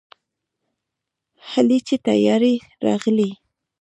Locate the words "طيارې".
2.07-2.53